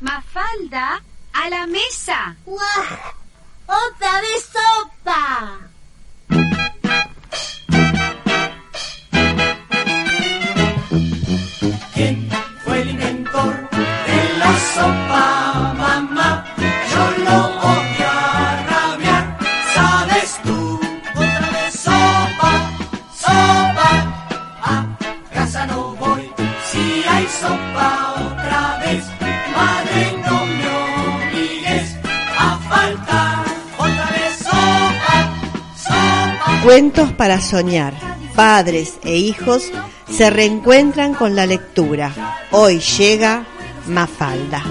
[0.00, 1.02] Mafalda,
[1.32, 2.36] a la mesa.
[3.66, 5.58] ¡Otra vez sopa!
[36.68, 37.94] Cuentos para soñar.
[38.34, 39.72] Padres e hijos
[40.10, 42.12] se reencuentran con la lectura.
[42.50, 43.46] Hoy llega
[43.86, 44.62] Mafalda.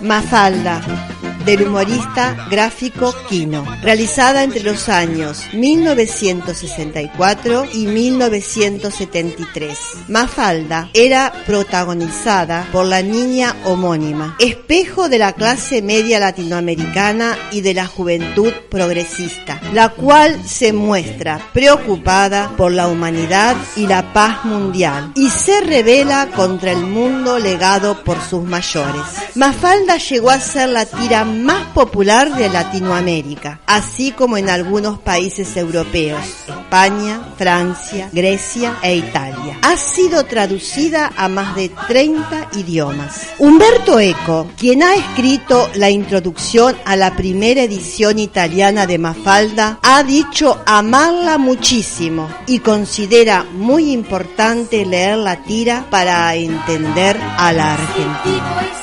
[0.00, 1.07] Mafalda,
[1.48, 9.78] del humorista gráfico Quino, realizada entre los años 1964 y 1973.
[10.08, 17.72] Mafalda era protagonizada por la niña homónima, espejo de la clase media latinoamericana y de
[17.72, 25.12] la juventud progresista, la cual se muestra preocupada por la humanidad y la paz mundial
[25.14, 29.00] y se revela contra el mundo legado por sus mayores.
[29.34, 35.56] Mafalda llegó a ser la tira más popular de Latinoamérica, así como en algunos países
[35.56, 39.58] europeos, España, Francia, Grecia e Italia.
[39.62, 43.28] Ha sido traducida a más de 30 idiomas.
[43.38, 50.02] Humberto Eco, quien ha escrito la introducción a la primera edición italiana de Mafalda, ha
[50.02, 58.77] dicho amarla muchísimo y considera muy importante leer la tira para entender a la Argentina.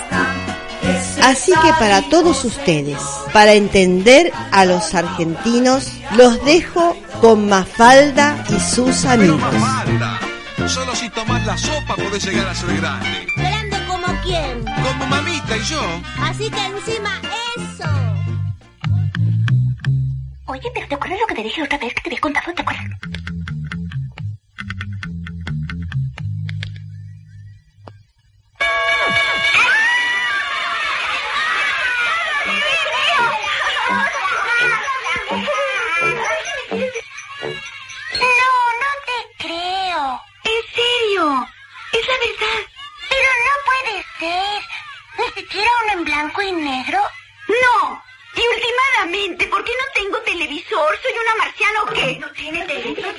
[1.25, 2.99] Así que para todos ustedes,
[3.33, 9.41] para entender a los argentinos, los dejo con Mafalda y sus amigos.
[9.41, 10.19] Mafalda.
[10.67, 13.27] Solo si tomás la sopa podés llegar a ser grande.
[13.37, 14.65] ¿Grande como quién?
[14.65, 15.81] Como mamita y yo.
[16.21, 17.19] Así que encima
[17.57, 17.89] eso.
[20.45, 22.53] Oye, pero ¿te acuerdas lo que te dije otra vez que te había contado?
[22.53, 22.85] ¿Te acuerdas?
[45.55, 46.99] Siquiera uno en blanco y negro?
[47.47, 48.03] No.
[48.35, 50.99] Y últimamente, ¿por qué no tengo televisor?
[51.01, 52.19] ¿Soy una marciana o qué?
[52.19, 53.15] ¿No tiene televisor?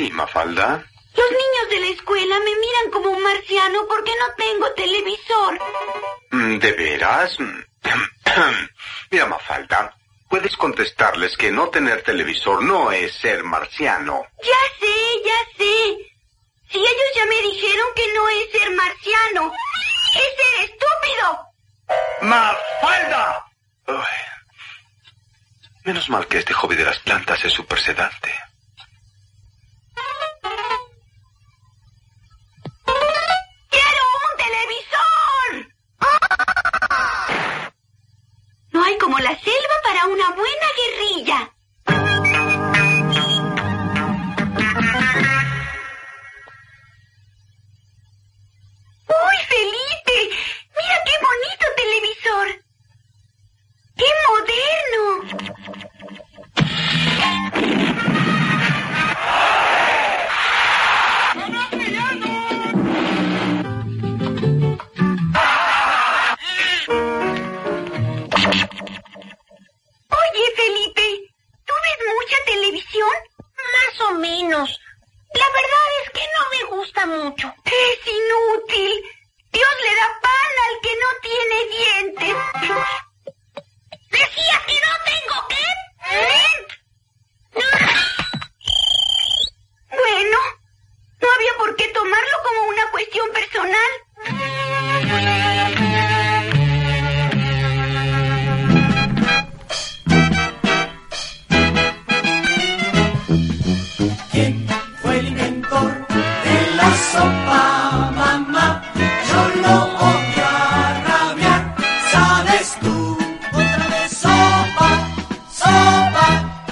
[0.00, 0.82] Sí, Mafalda.
[1.14, 5.58] los niños de la escuela me miran como un marciano porque no tengo televisor.
[6.30, 7.36] Mm, ¿De veras?
[9.10, 9.94] Mira, Mafalda,
[10.30, 14.26] puedes contestarles que no tener televisor no es ser marciano.
[14.42, 15.98] Ya sé, ya sé.
[16.70, 19.52] Si ellos ya me dijeron que no es ser marciano,
[20.14, 21.46] es ser estúpido.
[22.22, 23.44] ¡Mafalda!
[23.86, 23.96] Uy.
[25.84, 28.32] Menos mal que este hobby de las plantas es súper sedante.
[40.20, 40.89] Una buena guerrilla.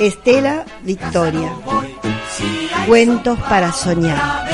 [0.09, 1.53] Estela Victoria.
[2.87, 4.49] Cuentos para soñar.